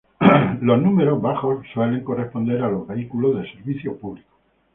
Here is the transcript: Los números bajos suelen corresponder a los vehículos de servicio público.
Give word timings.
Los 0.61 0.81
números 0.81 1.21
bajos 1.21 1.63
suelen 1.75 2.03
corresponder 2.03 2.63
a 2.63 2.71
los 2.71 2.87
vehículos 2.87 3.37
de 3.43 3.51
servicio 3.51 3.95
público. 3.97 4.31